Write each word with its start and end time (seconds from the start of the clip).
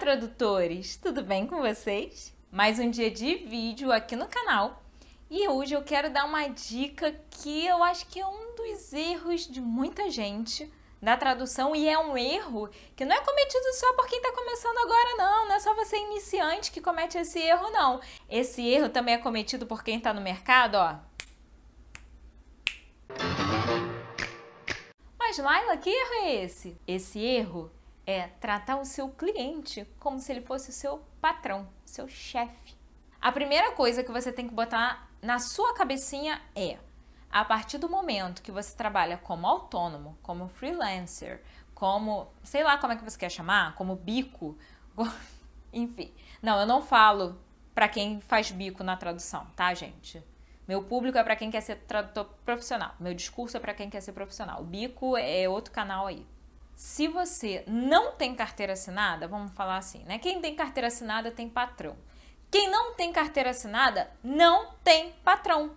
tradutores! 0.00 0.96
Tudo 0.96 1.22
bem 1.22 1.46
com 1.46 1.60
vocês? 1.60 2.34
Mais 2.50 2.78
um 2.78 2.88
dia 2.88 3.10
de 3.10 3.34
vídeo 3.34 3.92
aqui 3.92 4.16
no 4.16 4.26
canal 4.26 4.82
e 5.30 5.46
hoje 5.46 5.74
eu 5.74 5.82
quero 5.82 6.08
dar 6.08 6.24
uma 6.24 6.48
dica 6.48 7.14
que 7.30 7.66
eu 7.66 7.84
acho 7.84 8.06
que 8.06 8.18
é 8.18 8.26
um 8.26 8.54
dos 8.54 8.94
erros 8.94 9.46
de 9.46 9.60
muita 9.60 10.08
gente 10.08 10.72
da 11.02 11.18
tradução 11.18 11.76
e 11.76 11.86
é 11.86 11.98
um 11.98 12.16
erro 12.16 12.70
que 12.96 13.04
não 13.04 13.14
é 13.14 13.20
cometido 13.20 13.74
só 13.74 13.92
por 13.92 14.06
quem 14.06 14.16
está 14.16 14.32
começando 14.32 14.78
agora, 14.78 15.16
não. 15.16 15.48
Não 15.48 15.54
é 15.54 15.60
só 15.60 15.74
você 15.74 15.98
iniciante 15.98 16.72
que 16.72 16.80
comete 16.80 17.18
esse 17.18 17.38
erro, 17.38 17.68
não. 17.70 18.00
Esse 18.26 18.66
erro 18.66 18.88
também 18.88 19.16
é 19.16 19.18
cometido 19.18 19.66
por 19.66 19.84
quem 19.84 19.98
está 19.98 20.14
no 20.14 20.22
mercado, 20.22 20.76
ó. 20.76 20.96
Mas 25.18 25.36
Laila, 25.36 25.76
que 25.76 25.90
erro 25.90 26.24
é 26.24 26.42
esse? 26.42 26.80
Esse 26.86 27.20
erro 27.20 27.70
é 28.06 28.28
tratar 28.40 28.76
o 28.76 28.84
seu 28.84 29.08
cliente 29.08 29.86
como 29.98 30.18
se 30.18 30.32
ele 30.32 30.40
fosse 30.40 30.70
o 30.70 30.72
seu 30.72 31.02
patrão, 31.20 31.68
seu 31.84 32.08
chefe. 32.08 32.76
A 33.20 33.30
primeira 33.30 33.72
coisa 33.72 34.02
que 34.02 34.12
você 34.12 34.32
tem 34.32 34.48
que 34.48 34.54
botar 34.54 35.08
na 35.22 35.38
sua 35.38 35.74
cabecinha 35.74 36.40
é: 36.54 36.78
a 37.30 37.44
partir 37.44 37.78
do 37.78 37.88
momento 37.88 38.42
que 38.42 38.50
você 38.50 38.76
trabalha 38.76 39.18
como 39.18 39.46
autônomo, 39.46 40.18
como 40.22 40.48
freelancer, 40.48 41.42
como, 41.74 42.28
sei 42.42 42.64
lá 42.64 42.78
como 42.78 42.92
é 42.92 42.96
que 42.96 43.04
você 43.04 43.18
quer 43.18 43.30
chamar, 43.30 43.74
como 43.74 43.94
bico, 43.94 44.56
enfim. 45.72 46.12
Não, 46.42 46.58
eu 46.58 46.66
não 46.66 46.82
falo 46.82 47.38
para 47.74 47.88
quem 47.88 48.20
faz 48.20 48.50
bico 48.50 48.82
na 48.82 48.96
tradução, 48.96 49.46
tá, 49.54 49.72
gente? 49.74 50.22
Meu 50.66 50.82
público 50.82 51.18
é 51.18 51.24
para 51.24 51.36
quem 51.36 51.50
quer 51.50 51.60
ser 51.60 51.76
tradutor 51.76 52.26
profissional. 52.44 52.94
Meu 53.00 53.12
discurso 53.12 53.56
é 53.56 53.60
para 53.60 53.74
quem 53.74 53.90
quer 53.90 54.00
ser 54.00 54.12
profissional. 54.12 54.60
O 54.60 54.64
bico 54.64 55.16
é 55.16 55.48
outro 55.48 55.72
canal 55.72 56.06
aí. 56.06 56.24
Se 56.80 57.06
você 57.08 57.62
não 57.66 58.12
tem 58.12 58.34
carteira 58.34 58.72
assinada, 58.72 59.28
vamos 59.28 59.52
falar 59.52 59.76
assim, 59.76 60.02
né? 60.04 60.18
Quem 60.18 60.40
tem 60.40 60.56
carteira 60.56 60.88
assinada 60.88 61.30
tem 61.30 61.46
patrão. 61.46 61.94
Quem 62.50 62.70
não 62.70 62.94
tem 62.94 63.12
carteira 63.12 63.50
assinada 63.50 64.10
não 64.24 64.72
tem 64.82 65.12
patrão. 65.22 65.76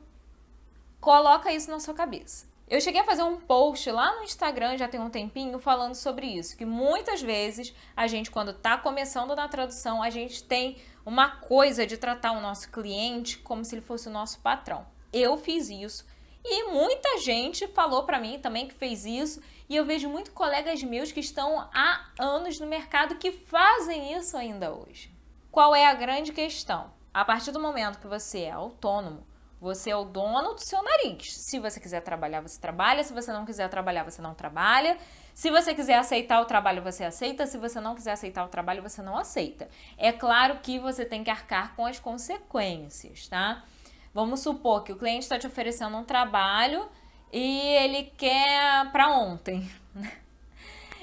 Coloca 1.02 1.52
isso 1.52 1.70
na 1.70 1.82
sua 1.82 1.94
cabeça. 1.94 2.48
Eu 2.70 2.80
cheguei 2.80 3.02
a 3.02 3.04
fazer 3.04 3.22
um 3.22 3.38
post 3.38 3.92
lá 3.92 4.16
no 4.16 4.24
Instagram 4.24 4.78
já 4.78 4.88
tem 4.88 4.98
um 4.98 5.10
tempinho 5.10 5.60
falando 5.60 5.94
sobre 5.94 6.26
isso, 6.26 6.56
que 6.56 6.64
muitas 6.64 7.22
vezes 7.22 7.76
a 7.98 8.08
gente 8.08 8.32
quando 8.32 8.52
está 8.52 8.78
começando 8.78 9.36
na 9.36 9.50
tradução, 9.50 10.02
a 10.02 10.10
gente 10.10 10.42
tem 10.42 10.82
uma 11.06 11.32
coisa 11.32 11.86
de 11.86 11.98
tratar 11.98 12.32
o 12.32 12.40
nosso 12.40 12.72
cliente 12.72 13.40
como 13.40 13.66
se 13.66 13.76
ele 13.76 13.82
fosse 13.82 14.08
o 14.08 14.12
nosso 14.12 14.40
patrão. 14.40 14.88
Eu 15.12 15.36
fiz 15.36 15.70
isso 15.70 16.06
e 16.44 16.72
muita 16.72 17.20
gente 17.20 17.68
falou 17.68 18.04
para 18.04 18.20
mim 18.20 18.40
também 18.40 18.68
que 18.68 18.74
fez 18.74 19.06
isso, 19.06 19.42
e 19.70 19.76
eu 19.76 19.86
vejo 19.86 20.10
muito 20.10 20.32
colegas 20.32 20.84
meus 20.84 21.12
que 21.12 21.20
estão 21.20 21.68
há 21.74 22.06
anos 22.20 22.60
no 22.60 22.68
mercado 22.68 23.16
que 23.16 23.32
fazem 23.32 24.14
isso 24.14 24.36
ainda 24.36 24.74
hoje. 24.74 25.12
Qual 25.52 25.76
é 25.76 25.86
a 25.86 25.94
grande 25.94 26.32
questão? 26.34 26.92
A 27.14 27.24
partir 27.24 27.52
do 27.52 27.60
momento 27.60 28.00
que 28.00 28.08
você 28.08 28.42
é 28.42 28.52
autônomo, 28.52 29.26
você 29.64 29.92
é 29.92 29.96
o 29.96 30.04
dono 30.04 30.56
do 30.56 30.60
seu 30.60 30.84
nariz. 30.84 31.38
Se 31.38 31.58
você 31.58 31.80
quiser 31.80 32.02
trabalhar, 32.02 32.42
você 32.42 32.60
trabalha. 32.60 33.02
Se 33.02 33.14
você 33.14 33.32
não 33.32 33.46
quiser 33.46 33.70
trabalhar, 33.70 34.04
você 34.04 34.22
não 34.22 34.34
trabalha. 34.34 34.98
Se 35.34 35.50
você 35.50 35.74
quiser 35.74 35.98
aceitar 35.98 36.42
o 36.42 36.46
trabalho, 36.46 36.84
você 36.84 37.06
aceita. 37.06 37.48
Se 37.48 37.58
você 37.58 37.80
não 37.80 37.96
quiser 37.96 38.12
aceitar 38.12 38.44
o 38.44 38.50
trabalho, 38.50 38.84
você 38.84 39.02
não 39.02 39.18
aceita. 39.18 39.70
É 39.98 40.12
claro 40.12 40.60
que 40.60 40.80
você 40.80 41.06
tem 41.06 41.24
que 41.24 41.30
arcar 41.30 41.78
com 41.78 41.86
as 41.86 41.98
consequências, 41.98 43.30
tá? 43.30 43.64
Vamos 44.14 44.42
supor 44.42 44.84
que 44.84 44.92
o 44.92 44.98
cliente 44.98 45.24
está 45.24 45.40
te 45.40 45.48
oferecendo 45.48 45.98
um 45.98 46.04
trabalho 46.04 46.88
e 47.32 47.60
ele 47.60 48.04
quer 48.16 48.92
para 48.92 49.10
ontem. 49.10 49.68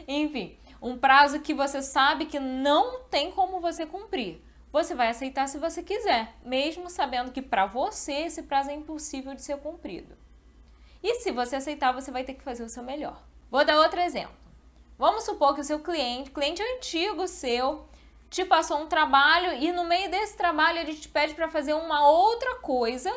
Enfim, 0.07 0.57
um 0.81 0.97
prazo 0.97 1.41
que 1.41 1.53
você 1.53 1.83
sabe 1.83 2.27
que 2.27 2.39
não 2.39 3.01
tem 3.05 3.33
como 3.33 3.61
você 3.61 3.85
cumprir. 3.85 4.41
Você 4.73 4.95
vai 4.95 5.09
aceitar 5.09 5.49
se 5.49 5.59
você 5.59 5.83
quiser, 5.83 6.33
mesmo 6.45 6.89
sabendo 6.89 7.33
que 7.33 7.43
para 7.43 7.67
você 7.67 8.13
esse 8.13 8.45
prazo 8.45 8.71
é 8.71 8.75
impossível 8.75 9.35
de 9.35 9.43
ser 9.43 9.59
cumprido. 9.59 10.17
E 11.03 11.17
se 11.17 11.33
você 11.33 11.57
aceitar, 11.57 11.93
você 11.93 12.11
vai 12.13 12.23
ter 12.23 12.35
que 12.35 12.45
fazer 12.45 12.63
o 12.63 12.69
seu 12.69 12.83
melhor. 12.83 13.21
Vou 13.51 13.65
dar 13.65 13.81
outro 13.81 13.99
exemplo. 14.01 14.37
Vamos 14.97 15.25
supor 15.25 15.55
que 15.55 15.63
o 15.63 15.65
seu 15.65 15.81
cliente, 15.81 16.31
cliente 16.31 16.63
antigo 16.63 17.27
seu, 17.27 17.89
te 18.31 18.45
passou 18.45 18.79
um 18.79 18.87
trabalho 18.87 19.55
e 19.55 19.73
no 19.73 19.85
meio 19.85 20.09
desse 20.09 20.37
trabalho 20.37 20.79
ele 20.79 20.95
te 20.95 21.09
pede 21.09 21.35
para 21.35 21.51
fazer 21.51 21.75
uma 21.75 22.09
outra 22.09 22.61
coisa 22.61 23.13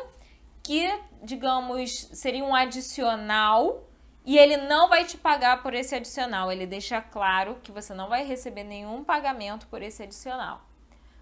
que, 0.62 0.90
digamos, 1.22 2.08
seria 2.12 2.44
um 2.44 2.54
adicional 2.54 3.86
e 4.24 4.36
ele 4.36 4.56
não 4.56 4.88
vai 4.88 5.04
te 5.04 5.16
pagar 5.16 5.62
por 5.62 5.72
esse 5.72 5.94
adicional. 5.94 6.50
Ele 6.50 6.66
deixa 6.66 7.00
claro 7.00 7.60
que 7.62 7.70
você 7.70 7.94
não 7.94 8.08
vai 8.08 8.24
receber 8.24 8.64
nenhum 8.64 9.04
pagamento 9.04 9.68
por 9.68 9.82
esse 9.82 10.02
adicional. 10.02 10.62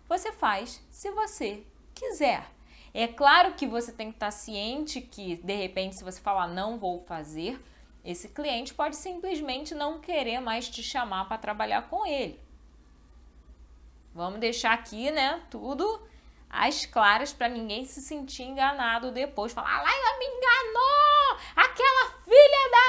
Você 0.09 0.33
faz 0.33 0.81
se 0.91 1.11
você 1.11 1.65
quiser. 1.95 2.47
É 2.95 3.07
claro 3.07 3.55
que 3.55 3.67
você 3.67 3.93
tem 3.93 4.09
que 4.09 4.17
estar 4.17 4.31
ciente 4.31 5.01
que, 5.01 5.37
de 5.37 5.55
repente, 5.55 5.97
se 5.97 6.05
você 6.05 6.21
falar 6.21 6.47
não 6.47 6.79
vou 6.79 7.01
fazer, 7.01 7.61
esse 8.05 8.29
cliente 8.29 8.75
pode 8.75 8.97
simplesmente 8.97 9.75
não 9.75 10.01
querer 10.01 10.41
mais 10.41 10.69
te 10.69 10.83
chamar 10.83 11.27
para 11.27 11.39
trabalhar 11.39 11.89
com 11.89 12.07
ele. 12.07 12.39
Vamos 14.23 14.39
deixar 14.39 14.73
aqui, 14.73 15.11
né, 15.11 15.43
tudo 15.51 16.01
às 16.49 16.87
claras 16.87 17.33
para 17.33 17.49
ninguém 17.49 17.85
se 17.85 18.01
sentir 18.01 18.45
enganado 18.45 19.11
depois. 19.11 19.53
Falar, 19.53 19.69
ah, 19.69 19.83
Laila 19.83 20.19
me 20.21 20.27
enganou! 20.27 21.39
Aquela 21.57 22.21
filha 22.23 22.71
da... 22.71 22.83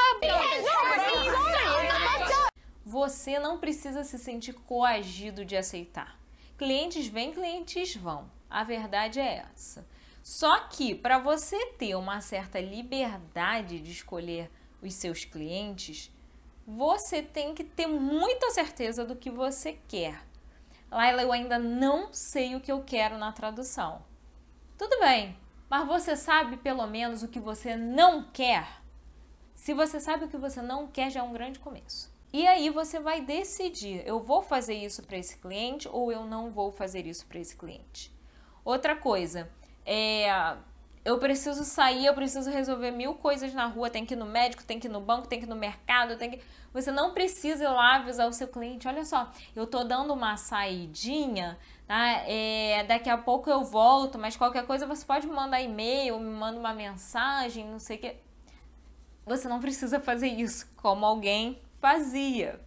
Você 2.85 3.39
não 3.39 3.57
precisa 3.57 4.03
se 4.03 4.19
sentir 4.19 4.53
coagido 4.53 5.43
de 5.43 5.57
aceitar. 5.57 6.19
Clientes 6.55 7.07
vêm, 7.07 7.33
clientes 7.33 7.95
vão. 7.95 8.29
A 8.47 8.63
verdade 8.63 9.19
é 9.19 9.43
essa. 9.51 9.87
Só 10.21 10.67
que 10.67 10.93
para 10.93 11.17
você 11.17 11.65
ter 11.79 11.95
uma 11.95 12.21
certa 12.21 12.59
liberdade 12.59 13.79
de 13.79 13.91
escolher 13.91 14.51
os 14.83 14.93
seus 14.93 15.25
clientes, 15.25 16.11
você 16.67 17.23
tem 17.23 17.55
que 17.55 17.63
ter 17.63 17.87
muita 17.87 18.51
certeza 18.51 19.03
do 19.03 19.15
que 19.15 19.31
você 19.31 19.79
quer. 19.87 20.21
Laila, 20.93 21.23
eu 21.23 21.31
ainda 21.31 21.57
não 21.57 22.13
sei 22.13 22.55
o 22.55 22.61
que 22.61 22.71
eu 22.71 22.83
quero 22.83 23.17
na 23.17 23.31
tradução. 23.31 24.03
Tudo 24.77 24.99
bem, 24.99 25.35
mas 25.69 25.87
você 25.87 26.15
sabe 26.15 26.57
pelo 26.57 26.85
menos 26.85 27.23
o 27.23 27.27
que 27.27 27.39
você 27.39 27.75
não 27.75 28.23
quer? 28.23 28.67
Se 29.55 29.73
você 29.73 29.99
sabe 29.99 30.25
o 30.25 30.27
que 30.27 30.37
você 30.37 30.61
não 30.61 30.85
quer, 30.87 31.09
já 31.09 31.21
é 31.21 31.23
um 31.23 31.33
grande 31.33 31.57
começo. 31.57 32.13
E 32.31 32.45
aí 32.45 32.69
você 32.69 32.99
vai 32.99 33.21
decidir: 33.21 34.03
eu 34.05 34.19
vou 34.19 34.43
fazer 34.43 34.75
isso 34.75 35.01
para 35.03 35.17
esse 35.17 35.37
cliente 35.37 35.89
ou 35.91 36.11
eu 36.11 36.25
não 36.25 36.51
vou 36.51 36.71
fazer 36.71 37.07
isso 37.07 37.25
para 37.25 37.39
esse 37.39 37.55
cliente. 37.55 38.13
Outra 38.63 38.95
coisa, 38.95 39.49
é, 39.85 40.55
eu 41.05 41.17
preciso 41.17 41.65
sair, 41.65 42.05
eu 42.05 42.13
preciso 42.13 42.49
resolver 42.49 42.91
mil 42.91 43.13
coisas 43.15 43.53
na 43.53 43.65
rua, 43.65 43.89
tem 43.89 44.05
que 44.05 44.13
ir 44.13 44.17
no 44.17 44.25
médico, 44.25 44.63
tem 44.63 44.79
que 44.79 44.87
ir 44.87 44.89
no 44.89 45.01
banco, 45.01 45.27
tem 45.27 45.37
que 45.37 45.45
ir 45.45 45.49
no 45.49 45.55
mercado, 45.55 46.17
tem 46.17 46.31
que. 46.31 46.41
Você 46.73 46.91
não 46.91 47.13
precisa 47.13 47.65
ir 47.65 47.67
lá 47.67 47.95
avisar 47.95 48.27
o 48.27 48.33
seu 48.33 48.47
cliente, 48.47 48.87
olha 48.87 49.03
só, 49.03 49.29
eu 49.55 49.67
tô 49.67 49.83
dando 49.83 50.13
uma 50.13 50.37
saidinha, 50.37 51.59
tá? 51.85 52.23
É, 52.25 52.85
daqui 52.87 53.09
a 53.09 53.17
pouco 53.17 53.49
eu 53.49 53.63
volto, 53.63 54.17
mas 54.17 54.37
qualquer 54.37 54.65
coisa 54.65 54.87
você 54.87 55.05
pode 55.05 55.27
me 55.27 55.33
mandar 55.33 55.61
e-mail, 55.61 56.17
me 56.19 56.31
manda 56.31 56.57
uma 56.57 56.73
mensagem, 56.73 57.65
não 57.65 57.79
sei 57.79 57.97
o 57.97 57.99
que. 57.99 58.15
Você 59.25 59.47
não 59.47 59.59
precisa 59.59 59.99
fazer 59.99 60.27
isso 60.27 60.69
como 60.77 61.05
alguém 61.05 61.61
fazia. 61.81 62.61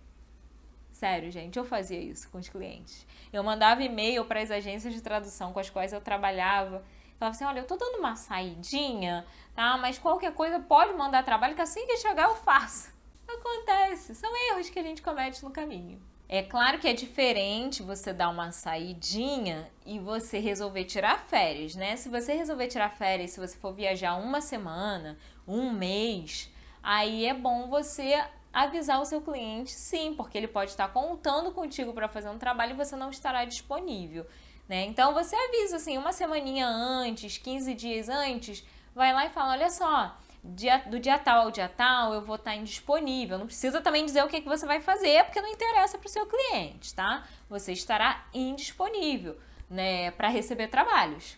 Sério, 0.92 1.30
gente, 1.30 1.58
eu 1.58 1.64
fazia 1.64 1.98
isso 1.98 2.28
com 2.30 2.38
os 2.38 2.48
clientes. 2.48 3.06
Eu 3.32 3.42
mandava 3.42 3.82
e-mail 3.82 4.24
para 4.24 4.40
as 4.40 4.50
agências 4.50 4.94
de 4.94 5.00
tradução 5.00 5.52
com 5.52 5.60
as 5.60 5.68
quais 5.68 5.92
eu 5.92 6.00
trabalhava 6.00 6.82
Falava 7.18 7.34
assim, 7.34 7.44
olha, 7.44 7.60
eu 7.60 7.66
tô 7.66 7.76
dando 7.76 7.98
uma 7.98 8.14
saidinha, 8.14 9.26
tá? 9.54 9.76
Mas 9.78 9.98
qualquer 9.98 10.34
coisa 10.34 10.60
pode 10.60 10.92
mandar 10.92 11.24
trabalho 11.24 11.54
que 11.54 11.62
assim 11.62 11.86
que 11.86 11.96
chegar 11.96 12.28
eu 12.28 12.36
faço. 12.36 12.94
Acontece, 13.26 14.14
são 14.14 14.30
erros 14.50 14.70
que 14.70 14.78
a 14.78 14.82
gente 14.82 15.02
comete 15.02 15.42
no 15.42 15.50
caminho. 15.50 16.00
É 16.28 16.42
claro 16.42 16.78
que 16.78 16.88
é 16.88 16.92
diferente 16.92 17.82
você 17.82 18.12
dar 18.12 18.28
uma 18.28 18.50
saidinha 18.50 19.70
e 19.84 19.98
você 19.98 20.40
resolver 20.40 20.84
tirar 20.84 21.20
férias, 21.20 21.74
né? 21.76 21.96
Se 21.96 22.08
você 22.08 22.34
resolver 22.34 22.66
tirar 22.66 22.90
férias, 22.90 23.30
se 23.30 23.40
você 23.40 23.56
for 23.56 23.72
viajar 23.72 24.16
uma 24.16 24.40
semana, 24.40 25.16
um 25.46 25.70
mês, 25.70 26.52
aí 26.82 27.26
é 27.26 27.34
bom 27.34 27.68
você 27.68 28.24
avisar 28.52 29.00
o 29.00 29.04
seu 29.04 29.20
cliente, 29.20 29.70
sim, 29.70 30.14
porque 30.14 30.36
ele 30.36 30.48
pode 30.48 30.70
estar 30.70 30.88
contando 30.88 31.52
contigo 31.52 31.92
para 31.92 32.08
fazer 32.08 32.28
um 32.28 32.38
trabalho 32.38 32.72
e 32.72 32.76
você 32.76 32.96
não 32.96 33.10
estará 33.10 33.44
disponível. 33.44 34.26
Né? 34.68 34.84
Então 34.84 35.14
você 35.14 35.36
avisa 35.36 35.76
assim, 35.76 35.96
uma 35.96 36.12
semaninha 36.12 36.66
antes, 36.66 37.38
15 37.38 37.74
dias 37.74 38.08
antes, 38.08 38.64
vai 38.94 39.12
lá 39.12 39.26
e 39.26 39.30
fala: 39.30 39.52
olha 39.52 39.70
só, 39.70 40.16
dia, 40.42 40.78
do 40.78 40.98
dia 40.98 41.18
tal 41.18 41.42
ao 41.42 41.50
dia 41.50 41.68
tal 41.68 42.14
eu 42.14 42.22
vou 42.22 42.36
estar 42.36 42.54
indisponível. 42.54 43.38
Não 43.38 43.46
precisa 43.46 43.80
também 43.80 44.04
dizer 44.04 44.24
o 44.24 44.28
que, 44.28 44.40
que 44.40 44.48
você 44.48 44.66
vai 44.66 44.80
fazer, 44.80 45.24
porque 45.24 45.40
não 45.40 45.48
interessa 45.48 45.98
para 45.98 46.06
o 46.06 46.10
seu 46.10 46.26
cliente, 46.26 46.94
tá? 46.94 47.26
Você 47.48 47.72
estará 47.72 48.26
indisponível 48.34 49.36
né, 49.70 50.10
para 50.12 50.28
receber 50.28 50.68
trabalhos, 50.68 51.36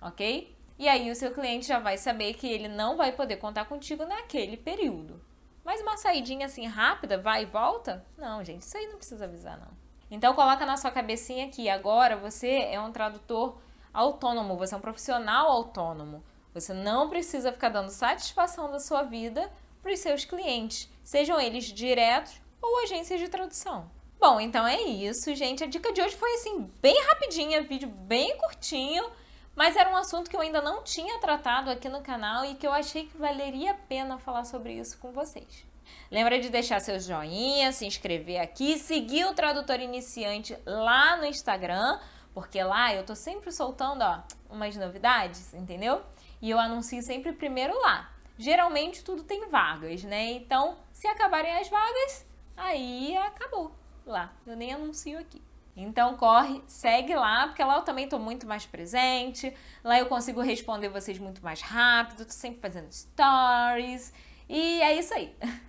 ok? 0.00 0.54
E 0.78 0.88
aí 0.88 1.10
o 1.10 1.16
seu 1.16 1.32
cliente 1.32 1.66
já 1.66 1.80
vai 1.80 1.98
saber 1.98 2.34
que 2.34 2.46
ele 2.46 2.68
não 2.68 2.96
vai 2.96 3.10
poder 3.12 3.36
contar 3.36 3.64
contigo 3.64 4.04
naquele 4.06 4.56
período. 4.56 5.20
Mas 5.64 5.80
uma 5.80 5.96
saidinha 5.96 6.46
assim 6.46 6.66
rápida, 6.66 7.18
vai 7.18 7.42
e 7.42 7.46
volta? 7.46 8.04
Não, 8.16 8.42
gente, 8.44 8.62
isso 8.62 8.76
aí 8.76 8.86
não 8.86 8.96
precisa 8.96 9.24
avisar, 9.24 9.58
não. 9.58 9.87
Então 10.10 10.34
coloca 10.34 10.64
na 10.64 10.76
sua 10.76 10.90
cabecinha 10.90 11.48
que 11.48 11.68
agora 11.68 12.16
você 12.16 12.68
é 12.70 12.80
um 12.80 12.92
tradutor 12.92 13.58
autônomo, 13.92 14.56
você 14.56 14.74
é 14.74 14.78
um 14.78 14.80
profissional 14.80 15.50
autônomo. 15.50 16.22
Você 16.54 16.72
não 16.72 17.08
precisa 17.08 17.52
ficar 17.52 17.68
dando 17.68 17.90
satisfação 17.90 18.70
da 18.70 18.80
sua 18.80 19.02
vida 19.02 19.50
para 19.82 19.92
os 19.92 20.00
seus 20.00 20.24
clientes, 20.24 20.88
sejam 21.04 21.40
eles 21.40 21.66
diretos 21.66 22.40
ou 22.60 22.82
agências 22.82 23.20
de 23.20 23.28
tradução. 23.28 23.90
Bom, 24.20 24.40
então 24.40 24.66
é 24.66 24.82
isso, 24.82 25.32
gente. 25.34 25.62
A 25.62 25.66
dica 25.68 25.92
de 25.92 26.02
hoje 26.02 26.16
foi 26.16 26.32
assim, 26.34 26.68
bem 26.82 27.00
rapidinha, 27.06 27.62
vídeo 27.62 27.88
bem 27.88 28.36
curtinho, 28.36 29.08
mas 29.54 29.76
era 29.76 29.90
um 29.90 29.96
assunto 29.96 30.28
que 30.28 30.34
eu 30.34 30.40
ainda 30.40 30.60
não 30.60 30.82
tinha 30.82 31.20
tratado 31.20 31.70
aqui 31.70 31.88
no 31.88 32.02
canal 32.02 32.44
e 32.44 32.54
que 32.54 32.66
eu 32.66 32.72
achei 32.72 33.06
que 33.06 33.16
valeria 33.16 33.70
a 33.70 33.74
pena 33.74 34.18
falar 34.18 34.44
sobre 34.44 34.72
isso 34.72 34.98
com 34.98 35.12
vocês. 35.12 35.64
Lembra 36.10 36.40
de 36.40 36.48
deixar 36.48 36.80
seu 36.80 36.98
joinha, 36.98 37.72
se 37.72 37.86
inscrever 37.86 38.40
aqui, 38.40 38.78
seguir 38.78 39.24
o 39.26 39.34
Tradutor 39.34 39.80
Iniciante 39.80 40.56
lá 40.64 41.16
no 41.16 41.24
Instagram, 41.24 41.98
porque 42.32 42.62
lá 42.62 42.94
eu 42.94 43.04
tô 43.04 43.14
sempre 43.14 43.52
soltando, 43.52 44.02
ó, 44.02 44.22
umas 44.50 44.76
novidades, 44.76 45.52
entendeu? 45.52 46.02
E 46.40 46.50
eu 46.50 46.58
anuncio 46.58 47.02
sempre 47.02 47.32
primeiro 47.32 47.78
lá. 47.80 48.10
Geralmente 48.38 49.02
tudo 49.02 49.22
tem 49.24 49.48
vagas, 49.48 50.04
né? 50.04 50.32
Então, 50.32 50.78
se 50.92 51.06
acabarem 51.08 51.52
as 51.56 51.68
vagas, 51.68 52.24
aí 52.56 53.16
acabou 53.16 53.72
lá. 54.06 54.32
Eu 54.46 54.56
nem 54.56 54.72
anuncio 54.72 55.18
aqui. 55.18 55.42
Então 55.76 56.16
corre, 56.16 56.60
segue 56.66 57.14
lá, 57.14 57.46
porque 57.46 57.62
lá 57.62 57.76
eu 57.76 57.82
também 57.82 58.04
estou 58.04 58.18
muito 58.18 58.46
mais 58.46 58.66
presente. 58.66 59.54
Lá 59.84 59.98
eu 59.98 60.06
consigo 60.06 60.40
responder 60.40 60.88
vocês 60.88 61.18
muito 61.18 61.42
mais 61.42 61.60
rápido, 61.60 62.24
tô 62.24 62.32
sempre 62.32 62.60
fazendo 62.60 62.92
stories. 62.92 64.12
E 64.48 64.82
é 64.82 64.98
isso 64.98 65.14
aí. 65.14 65.36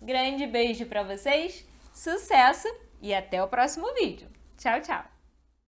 Grande 0.00 0.46
beijo 0.46 0.86
para 0.86 1.02
vocês, 1.02 1.66
sucesso 1.94 2.68
e 3.02 3.14
até 3.14 3.42
o 3.42 3.48
próximo 3.48 3.92
vídeo. 3.94 4.28
Tchau, 4.56 4.80
tchau. 4.80 5.19